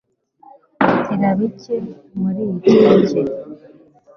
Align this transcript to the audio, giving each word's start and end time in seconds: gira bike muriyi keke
gira 1.05 1.29
bike 1.39 1.75
muriyi 2.19 2.53
keke 2.63 3.21